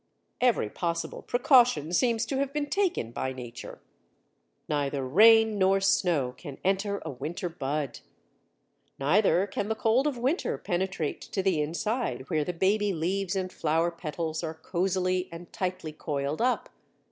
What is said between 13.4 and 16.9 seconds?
flower petals are cosily and tightly coiled up.